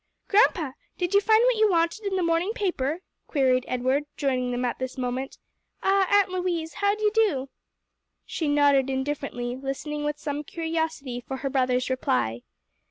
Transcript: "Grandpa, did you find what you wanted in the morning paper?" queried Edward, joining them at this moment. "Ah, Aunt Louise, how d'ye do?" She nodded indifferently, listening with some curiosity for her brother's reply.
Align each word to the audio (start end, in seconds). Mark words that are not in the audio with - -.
"Grandpa, 0.29 0.71
did 0.97 1.13
you 1.13 1.21
find 1.21 1.43
what 1.43 1.57
you 1.57 1.69
wanted 1.69 2.07
in 2.07 2.15
the 2.15 2.23
morning 2.23 2.53
paper?" 2.53 3.03
queried 3.27 3.65
Edward, 3.67 4.05
joining 4.17 4.49
them 4.49 4.65
at 4.65 4.79
this 4.79 4.97
moment. 4.97 5.37
"Ah, 5.83 6.07
Aunt 6.11 6.29
Louise, 6.31 6.73
how 6.81 6.95
d'ye 6.95 7.11
do?" 7.13 7.49
She 8.25 8.47
nodded 8.47 8.89
indifferently, 8.89 9.55
listening 9.55 10.03
with 10.03 10.17
some 10.17 10.43
curiosity 10.43 11.21
for 11.21 11.37
her 11.37 11.51
brother's 11.51 11.87
reply. 11.87 12.41